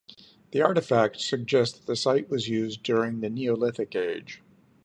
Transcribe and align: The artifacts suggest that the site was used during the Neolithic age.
The 0.49 0.63
artifacts 0.63 1.23
suggest 1.29 1.75
that 1.77 1.85
the 1.85 1.95
site 1.95 2.27
was 2.27 2.47
used 2.49 2.81
during 2.81 3.19
the 3.19 3.29
Neolithic 3.29 3.95
age. 3.95 4.41